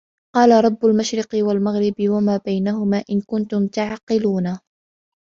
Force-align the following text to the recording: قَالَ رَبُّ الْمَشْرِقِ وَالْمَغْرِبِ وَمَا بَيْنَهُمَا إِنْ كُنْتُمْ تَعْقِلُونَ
قَالَ 0.35 0.63
رَبُّ 0.65 0.85
الْمَشْرِقِ 0.85 1.27
وَالْمَغْرِبِ 1.33 1.93
وَمَا 2.01 2.37
بَيْنَهُمَا 2.37 3.03
إِنْ 3.11 3.21
كُنْتُمْ 3.21 3.67
تَعْقِلُونَ 3.67 4.57